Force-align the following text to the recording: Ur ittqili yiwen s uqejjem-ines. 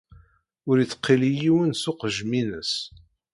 Ur 0.69 0.77
ittqili 0.83 1.31
yiwen 1.41 1.71
s 1.81 1.83
uqejjem-ines. 1.91 2.73